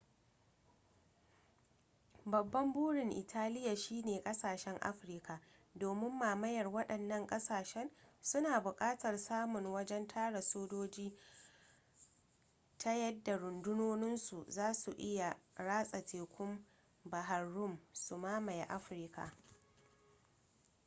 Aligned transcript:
babban 2.25 2.71
burin 2.73 3.11
italiya 3.11 3.75
shine 3.75 4.21
kasashen 4.23 4.77
afirka 4.81 5.41
domin 5.75 6.13
mamayar 6.13 6.67
waɗannan 6.67 7.27
ƙasashen 7.27 7.91
suna 8.21 8.59
buƙatar 8.59 9.17
samun 9.17 9.65
wajen 9.65 10.07
tara 10.07 10.41
sojoji 10.41 11.17
ta 12.77 12.93
yadda 12.95 13.37
rundunoninsu 13.37 14.45
zasu 14.47 14.91
iya 14.97 15.37
ratsa 15.55 16.05
tekun 16.05 16.65
bahr 17.05 17.53
rum 17.53 17.77
su 17.93 18.17
mamaye 18.17 18.63
afirka 18.65 19.33